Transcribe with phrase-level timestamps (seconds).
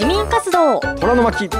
[0.00, 0.80] 市民活動。
[0.80, 1.50] 虎の巻。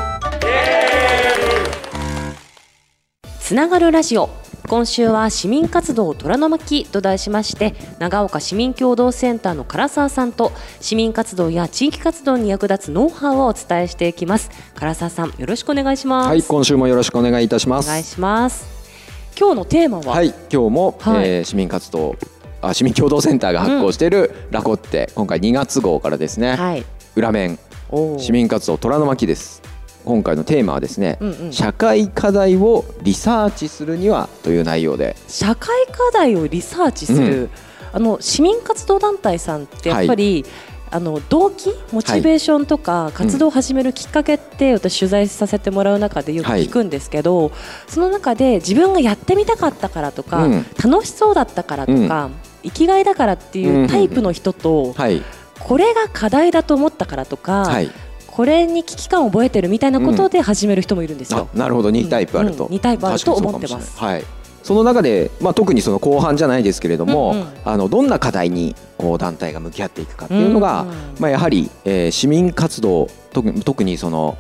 [3.39, 4.31] つながるラジオ。
[4.67, 14.51] 今週は市民活動虎の巻と題しまして長岡市民共同センターの唐沢さんと市民活動や地域活動に役立つノウハウをお伝えしていきます。
[14.75, 16.29] 唐沢さんよろしくお願いします。
[16.29, 17.89] はい今週もよろしくお願いいたします。
[17.89, 18.67] お願いします。
[19.39, 21.29] 今日のテーマは、はい今日も、はい。
[21.29, 22.17] えー市民活動
[22.63, 26.87] あ市民共同センターが発行しているラコッテ、今回2月号からですね、はい。
[27.17, 27.59] 裏面
[28.19, 29.63] 市民活動虎の巻です。
[30.05, 31.53] 今回のテーマはですね、うんうん。
[31.53, 35.17] 社会課題をリサーチするにはという内容で。
[35.29, 37.51] 社会課題をリサーチする、
[37.93, 40.45] あの市民活動団体さんってやっぱり、
[40.93, 47.53] あの動機モチベーションとか活動を始めるきっかけって私取材させてもらう中でよく聞くんですけど、
[47.89, 50.67] その中で自分がやってみたかったからとか、うん。
[50.83, 52.31] 楽しそうだったからとか、
[52.63, 55.23] 生きがいだからっていうタイプの人と、はい
[55.61, 57.91] これが課題だと思ったからとか、はい。
[58.27, 61.49] これに危機感を覚えてるみたいなことで始める人もいるんですよ。
[61.53, 61.91] あなるほど。
[61.91, 64.25] 2タイプあると、うんうん二タイプあると思ってはい。
[64.63, 67.47] その中で、まあ、特にその後半じゃないですけれども、うんうん。
[67.65, 70.95] あのどんな課題にこう団体が向き合っていくかっていうのが、うんうん。
[71.19, 74.39] まあ、やはり、えー市民活動特に特にその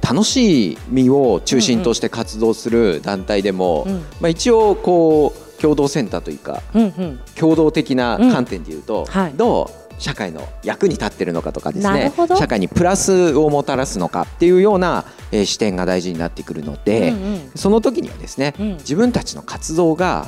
[0.00, 3.94] 楽しみを中心として活動する団体でも、うん。
[4.20, 7.20] まあ、一応こう共同センターというかうんうん。
[7.34, 9.32] 共同的な観点でいうと、はい。
[9.34, 9.83] どう？
[9.98, 17.50] 社会の役に立ってるのかとかですね社会にプラスをもたらすのかっていうような、えー視点が大事になってくるので、うんうん。
[17.54, 18.68] その時にはですね、うん。
[18.76, 20.26] 自分たちの活動が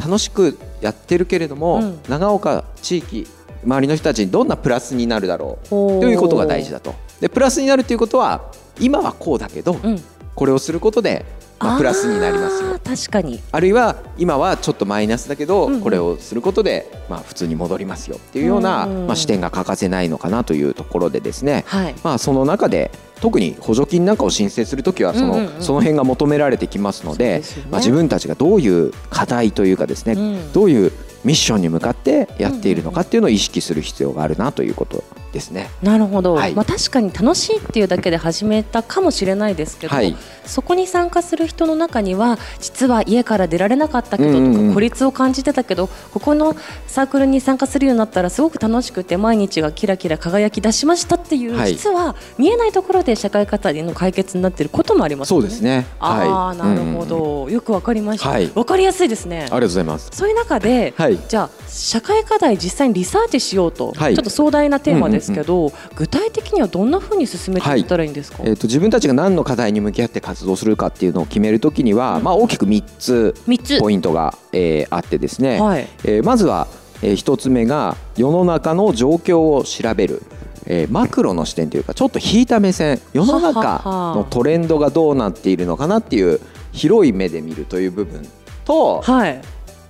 [0.00, 2.00] 楽しくやってるけれども、うん。
[2.08, 3.26] 長岡地域
[3.64, 6.94] 周りの人たちにどんなプラスになるだろうということが大事だと。
[7.20, 10.02] でプラスになるということは今はこうだけど、うん。
[10.34, 11.26] これをすることで、
[11.62, 12.78] まあ、プラスになりますよ。
[12.84, 13.40] 確かに。
[13.52, 15.80] あるいは今はちょっとマイナスだけど、うんうん。
[15.80, 18.16] これをすることで、まあ、普通に戻りますよ。
[18.16, 19.06] っていうような、うんうん。
[19.06, 21.94] まあ、視点が欠かせないのかなというところでですね、はい。
[22.02, 22.90] まあ、その中で
[23.20, 25.62] 特に補助金なんかを申請するときはその,、うんうんうん。
[25.62, 27.42] その辺が求められてきますのでね。
[27.70, 30.52] まあ、自分たちがどういう課題というかですね、うん。
[30.52, 30.92] どういう
[31.24, 35.70] ミッションに向かってやっているのかっていうのを意識する必要があるなということですね。
[35.82, 46.56] なるほど、はいまあ、確かに楽しいっていうだけで始めたかもしれないですけど、はいそこに参加する人の中には実は家から出られなかったけどとか、うんうんうん孤立を感じてたけどここの
[46.86, 55.42] サークルに参加するようになったらすごく楽しくて毎日がキラキラ輝き出しましたっていう、はい実は見えないところで社会課題の解決になっていることもありますよね。
[55.42, 55.86] そうですね。
[56.00, 58.28] ああ、はいなるほうんうんうんど、よくわかりました。
[58.28, 59.50] わ、はいかりやすいですねあり。
[59.50, 60.10] がとうございます。
[60.12, 64.14] そういう中で、はいじゃあ社会課題実際にリサーチしようと、はい。
[64.14, 73.80] ちょっと壮大なテーマですけど、具体的にはどんなふうに進めていったらいいんですか、えー、と自分たちが何の課題に向き合って活動するかっていうのを決めるときには、まあ、大きく3つ三つ。
[73.80, 75.88] ポイントが、えーあってですね、はい。
[76.04, 76.66] えーまずは、
[77.02, 80.22] え1つ目が世の中の状況を調べる、
[80.66, 83.00] えーマクロの視点というかちょっと引いた目線。
[83.14, 83.78] 世のは中は
[84.10, 86.38] はのトレンドがどうなっているのかなっていう
[86.72, 88.22] 広い目で見るという部分
[88.64, 89.40] と、はい。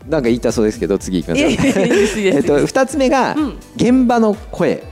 [0.09, 1.55] なんか言いたそうですけど次いきますえ
[2.39, 3.59] っと2つ目がうん。
[3.77, 4.83] 現場の声。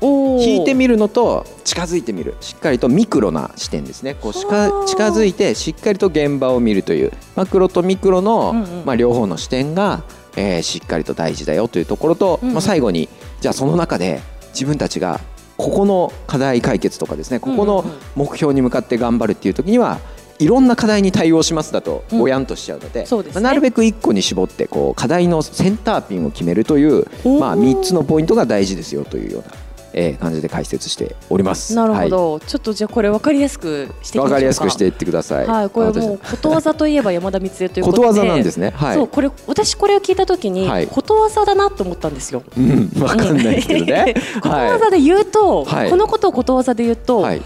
[0.00, 0.42] おー。
[0.42, 2.34] 引いてみるのと近づいてみる。
[2.40, 4.14] しっかりとミクロな視点ですね。
[4.14, 7.12] こう近づいてしっかりと現場を見るという。
[7.36, 8.84] マクロとミクロの、うんうん。
[8.84, 10.02] まあ、両方の視点が、
[10.36, 12.54] えーしっかりと大事だよというところと、うんうん。
[12.54, 13.08] まあ、最後に
[13.40, 14.20] じゃあその中で
[14.52, 15.20] 自分たちが
[15.56, 17.38] ここの課題解決とかですね。
[17.40, 17.98] ここのうんうんうん。
[18.16, 19.98] 目標に向かって頑張るっていう時には
[20.40, 27.04] いろんな課題に対応しますだとうんぼやんとしちゃうので,、そうですねまあなるべく1個に絞ってこう課題のセンターピンを決めるという、
[27.38, 29.54] まあ、3つのポイントが大事ですよというような、
[29.92, 31.74] えー感じで解説しております。
[31.74, 35.46] なるほど、ちょっとじゃあこれ分かりやすくしていきましょうかわかりやすくしていってください。
[35.46, 38.70] はい、これもうことわざといえば山田光恵ということでことわざなんですね。
[38.70, 38.94] はい。
[38.94, 42.42] そうこれ私これを聞いた時に、はいことわざだなと思ったんですよ。
[42.56, 44.14] うん、 わかんないですけどね。
[44.40, 47.42] ことわざで言うと、はいこのことをことわざで言うと、はい。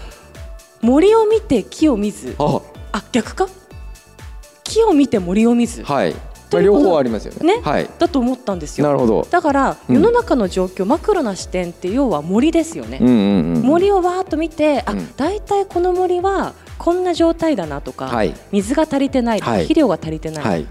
[0.81, 2.35] 森を見て木を見ず
[2.95, 3.47] あ、あ逆か？
[4.63, 6.13] 木を見て森を見ず、はい。
[6.51, 7.57] まあ両方ありますよね。
[7.57, 7.61] ね？
[7.61, 7.89] はい。
[7.99, 9.27] だと思ったんですよなるほど。
[9.29, 13.61] だからうん世の中の状況、マクロな視点って要は森ですよね、うんうんうん。
[13.63, 18.33] 森をわーっと見てあ、うん大体この森はこんな状態だなとか、はい。
[18.53, 20.67] 水が足りてないはい肥料が足りてない、はい。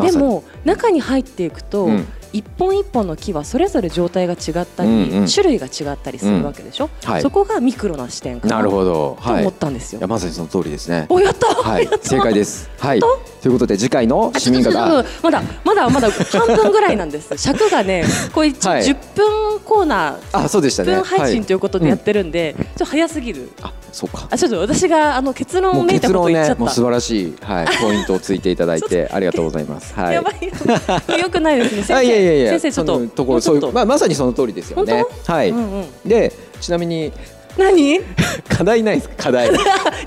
[0.00, 5.26] でも中に入っていくと、うん一本一本の木はそれぞれ状態が違ったり、うんうん。
[5.28, 7.22] 種類が違ったりするわけでしょ、はい。
[7.22, 8.56] そこがミクロな視点かな。
[8.56, 9.16] なるほど。
[9.24, 10.00] と思ったんですよ。
[10.00, 11.06] いやまさにその通りですね。
[11.08, 11.88] おやった、はい。
[12.02, 12.68] 正解です。
[12.78, 13.00] はい。
[13.00, 13.10] 本
[13.40, 14.72] ということで次回の市民が。
[14.72, 17.30] とまだまだまだ半分ぐらいなんです。
[17.38, 18.82] 尺がねこれ一応はい。
[18.82, 23.52] 10分コーナー、あそうでした10ね分配信はということでやってるんで、ちょっと早すぎる。
[23.62, 24.26] あそうか。
[24.30, 29.94] あちょっと私があの結論をめいたこと言っちゃった、ねもう素晴らしいはいポイントをついていただいて ありがとうございます。
[29.94, 30.14] はい。
[30.14, 31.16] やばいよ。
[31.20, 31.82] よくないですね。
[31.82, 35.04] 先生あいやいや先生ちょっとそのところそういうまあまさにその通りですよね。
[35.26, 35.86] はい、うんうん。
[36.04, 37.12] でちなみに
[37.56, 38.00] 何？
[38.48, 39.46] 課題ないですか課題。
[39.52, 39.56] やっ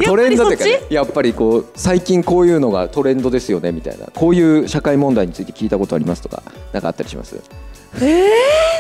[0.05, 4.07] トレンドっていうかねやっぱりこう最近こういうのがトレンドですよねみたいな。
[4.13, 6.43] こういう社会問題について聞いたことありますとか
[6.73, 7.35] なんかあったりします？
[8.01, 8.29] え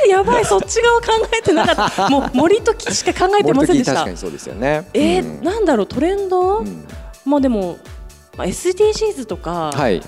[0.05, 1.07] ー、やばいそっち側考
[1.37, 2.09] えてなかった。
[2.11, 3.93] もう森と木しか考えてませんでした。
[3.93, 4.87] 確かにそうですよね。
[4.93, 5.43] えーうん。
[5.43, 6.85] なんだろうトレンド、うん。
[7.25, 7.77] まあでも
[8.37, 10.01] まあ SDGs とか、はい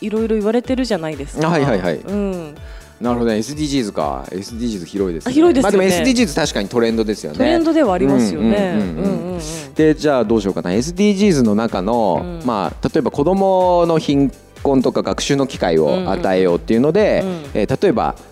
[0.00, 1.48] いろいろ言われてるじゃないですか。
[1.48, 1.96] はいはいはい。
[1.96, 2.54] うん、
[3.00, 3.38] なるほどね。
[3.38, 4.24] SDGs か。
[4.30, 5.30] SDGs 広いですね。
[5.30, 5.78] あ広いですよね。
[5.78, 7.38] まあ、でも SDGs 確かにトレンドですよね。
[7.38, 8.74] トレンドではありますよね。
[8.76, 9.40] うんうんうんうん。
[9.74, 10.70] でじゃあどうしようかな。
[10.70, 12.46] SDGs の中の、うん。
[12.46, 14.32] まあ、例えば子どもの貧
[14.62, 17.28] 困とか学習の機会を与えようっていうので、うん。
[17.54, 18.29] えー例えば、うん、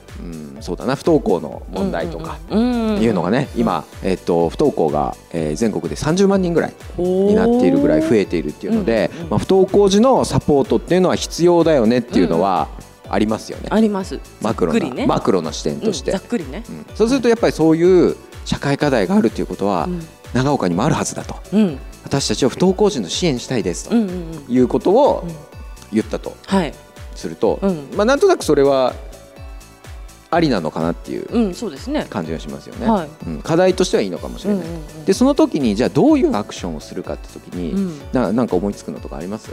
[0.60, 2.38] そうだな不登校の問題とか。
[2.50, 12.68] いいうのがね、今、えっと不登校が、えー全国で30万人ぐらいにになっているぐらい増えているっていうのでまあ、不登校時のサポートっていうのは必要だよねっていうのは
[13.08, 14.20] ありますよね、あります。
[14.42, 15.06] マクロな、ね。
[15.06, 16.62] マクロの視点として、うんざっくりね。
[16.68, 20.02] うんそうするとやっぱりそういう社会課題があるということは、うん
[20.34, 23.94] 長岡にもあるはずだとうん私たちは不登校児の支援したいですと。
[23.94, 25.34] いうことをうん
[25.90, 26.74] 言ったとはい。
[27.14, 28.92] すると、うんまあ、なんとなくそれは
[30.30, 32.06] ありなのかなっていううんそうですね。
[32.10, 33.08] 感じがしますよね、はい。
[33.26, 35.04] うん、課題としてはいいのかもしれない、うんうんうん。
[35.04, 38.00] でその時にじゃあどういうアクションをするかって時に、うん。
[38.12, 39.50] ななんか思いつくのとかあります？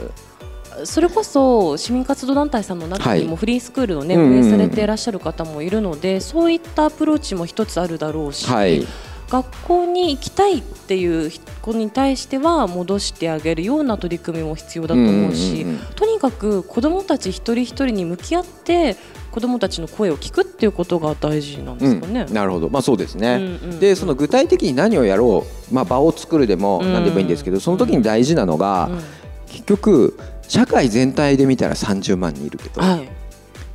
[0.84, 3.28] それこそ市民活動団体さんの中にはい。
[3.28, 4.38] もフリースクールをねうんうんうん。
[4.40, 8.86] 運営されていらっしゃる方もいるのでそういったアプローチも一つあるだろうし、はい
[9.28, 11.30] 学校に行きたいっていう
[11.62, 18.96] 子に対しては戻してあげるような取り組みも必要だと思うし、うんうんうんとにかく子どもたち一人一人に向き合って
[19.30, 22.26] 子どもたちの声を聞くっていうことが大事なんですかね。
[22.28, 22.34] うん。
[22.34, 22.70] なるほど。
[22.70, 23.80] まあそうですね、うんうんうん。
[23.80, 29.00] でその具体的に何をやろう、まあ、場を作るでもうん何でもいいんですけど、その時に大事なのが、うん
[29.46, 30.18] 結局
[30.48, 33.08] 社会全体で見たら30万人いるけど、はい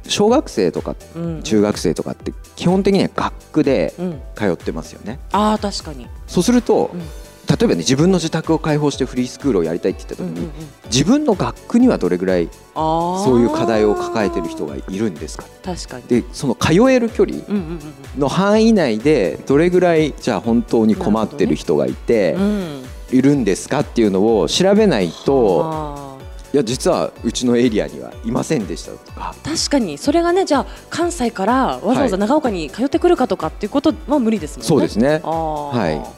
[0.08, 1.44] 小学生とかうん。
[1.44, 5.20] 中学生とかって基本的には学区でうん、通ってますよね。
[5.32, 7.02] ああ確かに、そうすると、うん。
[7.48, 10.52] 例えばね自分の自宅を開放してフリースクールをやりたいって言った時に、うんうんうん、
[10.86, 15.44] 自分の学区にはどれぐらいあそういう課題を抱えてる人がいるんですか？
[15.62, 16.04] 確かに。
[16.04, 17.80] でその通える距離うんうん
[18.18, 22.86] の範囲内でどれぐらいじゃあ本当に困ってる人がいて、うんうん。
[23.12, 26.11] いるんですかっていうのを調べないとあ
[26.54, 29.98] いや実はうちのエリアにはいませんでしたとかー確かに。
[29.98, 34.68] それがねじゃあ関西からわざわざ長岡に通ってくるかとかっていうことは無理ですもんね。
[34.68, 35.22] そうですね。
[35.24, 36.14] は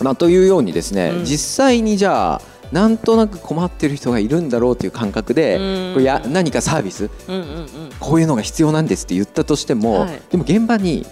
[0.00, 0.04] い。
[0.04, 1.24] まあ、というようにですね、うん。
[1.24, 2.42] 実際にじゃあ
[2.72, 5.92] なんとなく困ってる人がいるんだろうという感覚で、うん。
[5.94, 7.68] これや何かサービスうんうんうん。
[7.98, 10.22] こういうのが必要なんですって言ったとしても、はい。
[10.30, 11.04] でも現場に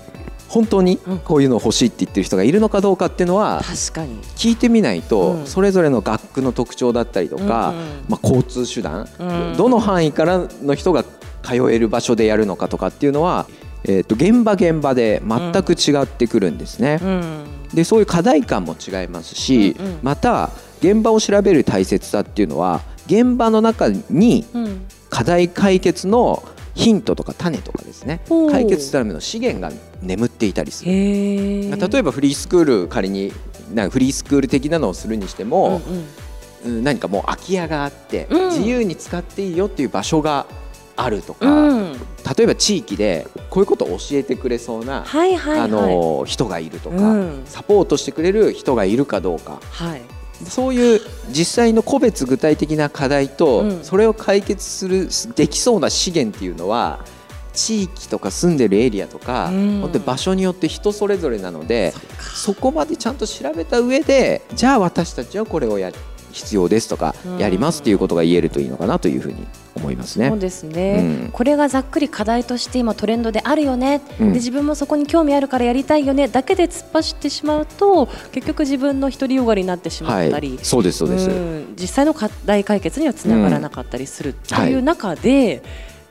[0.48, 1.18] 本当にうん。
[1.18, 4.20] こういうの欲しいって言ってる人がいるのかどうかっていうのは確かに。
[4.36, 5.46] 聞いてみないと、うん。
[5.46, 7.74] それぞれの学区の特徴だったりとか、
[8.08, 9.24] まあ、交通手段、う
[9.54, 9.56] ん。
[9.56, 11.04] どの範囲からの人が
[11.42, 13.46] 通える場所でやるのかとかっていうのは、
[13.84, 16.98] えー、と現場現場で全く違ってくるんですね。
[17.02, 17.44] うん。
[17.74, 24.80] でそういう課題感も違いますし、また現場を調べる大切さっていうのは現場の中にうん。
[25.10, 26.42] 課題解決の
[26.78, 28.20] ヒントとか種とかですね。
[28.50, 30.92] 解決するための資源が眠っていたりする。
[30.92, 33.32] 例えばフリースクール仮に
[33.74, 36.78] なんかフリースクール的なのをするにしても、うんうん。
[36.78, 38.50] うん何かもう空き家があって、うん。
[38.50, 40.46] 自由に使っていいよっていう場所が
[40.94, 41.92] あるとか、うん。
[41.92, 45.60] 例えば地域でこういうことを教えてくれそうな、はいはいはい。
[45.62, 47.42] あの人がいるとか、うん。
[47.44, 49.60] サポートしてくれる人がいるかどうか。
[49.72, 50.02] はい。
[50.46, 53.84] そういう実際の個別具体的な課題と、うん。
[53.84, 57.00] それを解決するできそうな資源っていうのは
[57.52, 59.80] 地域とか住んでるエリアとか、うん。
[59.80, 61.92] 本当に場所によって人それぞれなので
[62.34, 65.90] そこまでちゃんと調べた上でじゃあ私たちはこれをや
[66.32, 67.38] 必要ですとか、うん。
[67.38, 70.28] やりますっていうことが言えるといいのかなというふうに思いますね。
[70.28, 70.38] そう。
[70.38, 71.30] ですね、うん。
[71.32, 74.28] これがざっくり課題として今トレンドであるよね、うん。
[74.32, 81.30] で自分もそこに興味あるからやりたいよねだけで突っ走ってしまうと結局自分の独りよがりになってしまったり、はい、そうですそうです。
[81.30, 81.74] うん。
[81.78, 84.74] 実際の課題解決にはつながらなかったりするとはいい。
[84.74, 85.62] う中で、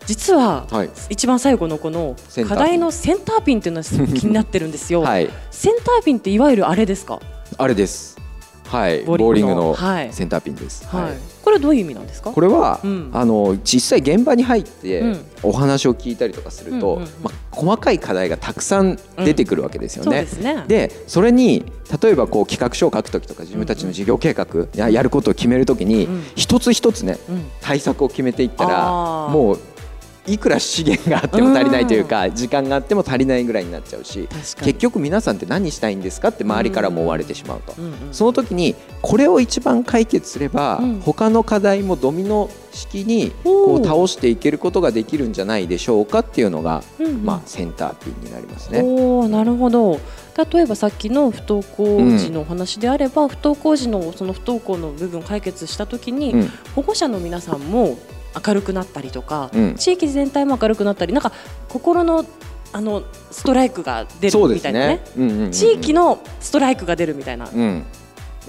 [0.06, 0.90] 実ははい。
[1.10, 2.16] 一番最後のこの
[2.48, 5.02] 課題のセンターピンっていうのはすごく気になってるんですよ。
[5.04, 7.20] はい、センターピンっていわゆるあれですか？
[7.58, 8.17] あれです。
[8.68, 10.14] はいボボーリングのはい。
[10.14, 12.32] センターピンです、はい、これどういう意味なんですか？
[12.32, 13.10] これは、うん。
[13.14, 15.26] あの実際現場に入ってうん。
[15.44, 20.22] お話を聞いたりとかすると、まあ、細かい課題がたくさん出てくるわけですよそうね。
[20.22, 20.66] ですね。
[20.68, 21.64] でそれに
[22.02, 26.24] 例えばこう企画書を書くときとか自分たちの事業計画ややることを決めるときにうん。
[26.36, 27.46] 一つ一つねうん。
[27.62, 29.30] 対策を決めていったあらー。
[29.32, 29.60] もう
[30.28, 34.28] いくら資源があっても足りないというか時間があっても足りないぐらいになっちゃうし
[34.62, 37.74] 結局皆さんって何したいんですかって周りからも追われてしまうと。
[38.12, 41.00] その時にこれを一番解決すれば、うん。
[41.00, 46.84] 他の課題もドミノ式にこう倒していけることができるんじゃないでしょうかっていうのが、
[47.24, 48.82] まあ、センターピンになりますね。
[48.84, 50.00] おーなるほど。
[50.52, 51.86] 例えばさっきの不登校
[52.18, 56.52] 児のお話であれば、不登校児のその不登校の部分を解決した時に、うん。
[56.76, 57.98] 保護者の皆さんも
[58.46, 59.76] 明るくなったりとか、うん。
[59.76, 61.32] 地域全体も明るくなったりなんか
[61.70, 62.26] 心の
[62.74, 65.02] あのストライクが出るみたいなね。
[65.52, 67.50] 地域のストライクが出るみたいな。
[67.54, 67.86] うん。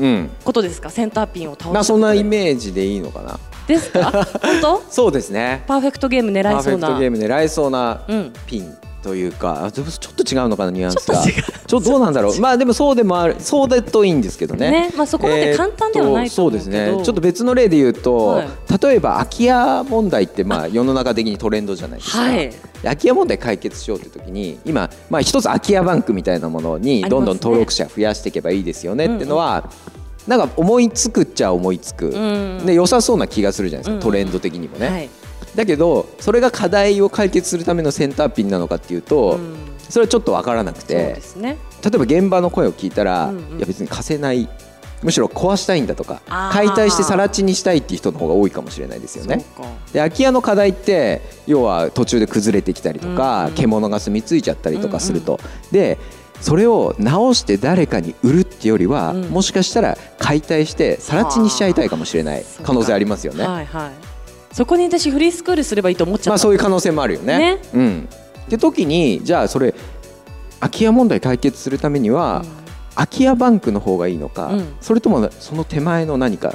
[0.01, 0.31] うん。
[0.45, 0.91] ことですか？
[0.91, 3.39] センターピンを倒すまあそんなイメージでいいのかな？
[3.67, 4.11] ですか？
[4.43, 4.83] 本当？
[4.91, 5.63] そうですね。
[5.67, 8.33] パーフェクトゲーム狙パーフェクいそうなトゲーム狙えそうなうん。
[8.47, 8.77] ピン
[9.09, 11.25] というか、ちょっと違うのかなニュアンスが。
[11.25, 12.37] ちょっとどうなんだろう。
[12.41, 13.37] まあでもそうでもある。
[13.39, 14.71] そうだといいんですけどね。
[14.71, 14.91] ね。
[14.95, 16.93] まあそこまで簡単ではないそうですね。
[17.03, 18.49] ちょっと別の例で言うと、はい。
[18.83, 22.53] 例えば空き家問題ってまあ 世の中的にトレンドじゃないですか、はい。
[22.83, 29.71] 空き家問題解決しようという時に今、まあ、一つ空き家バンクみたいなものにどんどん登録者増やしていけばいいですよねっていうのは、
[30.27, 34.01] なんか思いつくっちゃ思いつく、うんで良さそうな気がするじゃないですか、うん。
[34.01, 35.09] トレンド的にもね、はい
[35.59, 39.57] だけどそれが課題を解決するためのセンターピンなのかっていうと、うん。
[39.89, 41.59] それはちょっと分からなくてね。
[41.83, 43.59] 例えば現場の声を聞いたら、うんうん。
[43.59, 44.49] いや別に貸せない
[45.03, 46.23] むしろ壊したいんだとか
[46.53, 49.45] 解体して更地にしたいっていう人の方が多いかもしれないですよね。
[49.93, 53.55] で空き家の課題って要は途中で崩れてきたりとか、うんうん。
[53.55, 55.41] 獣が住み着いちゃったりとかすると、
[55.73, 55.99] で
[56.41, 59.23] それを直して誰かに売るってよりは、うん。
[59.31, 63.45] もしかしたら解体して更地にしちゃいたいかもしれない可能性ありますよね。
[63.45, 64.18] はいはい
[64.53, 67.39] そこに私フリースクールすればいいと思っちゃった、まあそういう可能性もあるよね。
[67.39, 67.59] ね。
[67.75, 68.09] うん。
[68.47, 69.75] って時にじゃあそれ
[70.61, 72.45] 空き家問題解決するためには、
[72.95, 74.75] 空き家バンクの方がいいのか、うん。
[74.81, 76.55] それともその手前の何か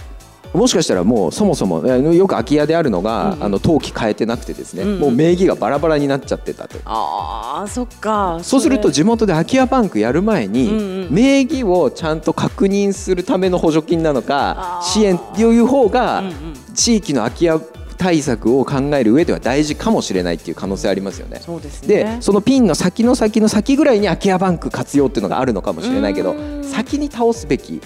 [0.54, 3.44] もしかしたらもうそもそもえよく空き家であるのが、うんうん。
[3.44, 5.00] あの登記変えてなくてですね、うんうん。
[5.00, 6.78] もう名義がバラバラになっちゃってたと。
[6.86, 8.40] あーそっか。
[8.44, 8.94] そうするとれ。
[8.94, 11.08] 地元で空き家バンクやる前に、うんうん。
[11.12, 16.34] 名義をちゃんと確認するための補助金なのか支援っていう方が、うんうん
[16.74, 17.60] 地域の空き家
[18.04, 21.40] 対策を考える上では大事かもしれないっていう可能性ありますよね。
[21.40, 27.80] そうですねでそのピンの先の先の先ぐらいに空き家バンク活用っていうのがあるのかもしれないけどうん先に倒すべき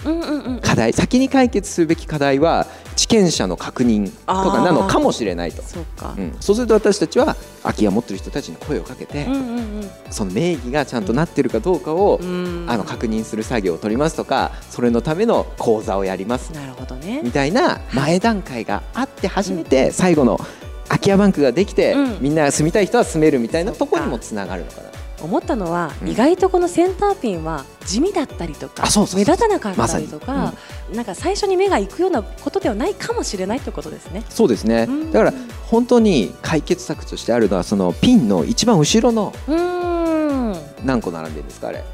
[0.62, 2.66] 課題先に解決するべき課題は
[2.98, 6.16] 地権者の確認とかなのかもしれないと、そうか。
[6.18, 9.68] うん、そうすると私たちは空き家持ってる人たちに声をかけて、うんうん
[10.10, 12.62] その名義がちゃんとなってるかどうかを、うん。
[12.62, 16.52] うんあの確認する作業を取りますとかそれのための講座をやります。
[16.52, 17.22] なるほどね。
[17.22, 20.40] みたいな前段階があって初めて最後の
[20.88, 22.18] 空き家バンクができて、うん。
[22.20, 24.87] みんなが住みたい人は住めるみたいなところにもつながるのかな。
[25.20, 26.08] 思ったのは、うん。
[26.08, 28.84] 意外とこのセンターピンは地味だったりとか
[29.14, 30.54] 目立たなかったりとまか、
[30.92, 34.24] なんか最初に目が行くようなことではないかもしれないということですね。
[34.28, 34.86] そうですね。
[34.88, 35.12] うん。
[35.12, 40.56] だから本当に解決策としてあるのはそのピンの一番後ろのうーん。
[40.84, 41.84] 何個並んでるんですかあれ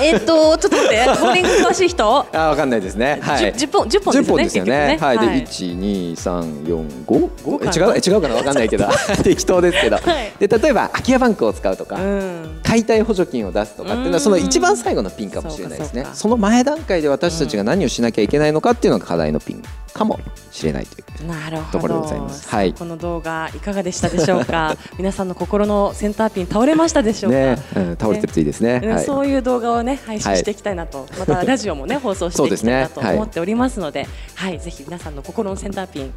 [0.00, 1.06] えっとちょっと待って。
[1.06, 2.26] ボーリング詳しい人？
[2.32, 3.18] あわかんないですね。
[3.22, 3.52] はい。
[3.52, 4.98] 10本10本10本ですよね。
[5.00, 5.42] はい、で、はい。
[5.42, 8.34] 一二三四五違うえ違うかな？
[8.34, 8.86] わかんないけど。
[9.22, 9.96] 適当ですけど。
[9.96, 10.32] はい。
[10.38, 12.60] で例えば空き家バンクを使うとか、うん。
[12.62, 14.14] 解体補助金を出すとかっていうのうん。
[14.14, 16.06] はその一番最後のピンかもしれないですね。
[16.12, 20.18] その前段階で私たちが何をしなきゃいけないのかっていうのが課題のピンかも
[20.50, 22.48] しれないというなるほどところでございます。
[22.48, 22.72] はい。
[22.72, 24.76] この動画いかがでしたでしょうか？
[24.98, 29.02] 皆さんの心のセンターピン倒れましたでしょうか、ね、うん、倒れてるといいですね。
[29.04, 36.14] そういう動画をね配信していきたいなと、またラジオもね 放送していきたいなと思っておりますので、はい、ぜひ皆さんの心のセンターピン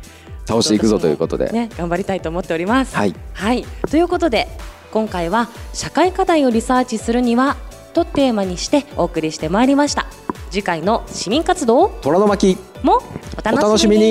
[0.48, 2.96] 倒していくぞということで、ね頑張りたいと思っております。
[2.96, 4.48] はい、はい、ということで
[4.92, 7.58] 今回は社会課題をリサーチするには
[7.94, 10.06] とテーマにしてお送りしてまいりました。
[10.52, 12.58] 次回の市民活動虎の巻。
[12.86, 13.02] も
[13.38, 14.04] お楽しみに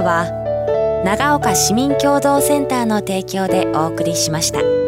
[0.00, 4.85] ーは長岡市民共同センターの提供でお送りしました。